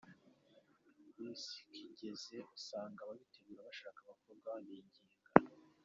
Miss 1.21 1.43
kigeze, 1.73 2.37
usanga 2.55 2.99
ababitegura 3.01 3.67
bashakisha 3.67 4.03
abakobwa 4.09 4.47
babinginga. 4.53 4.99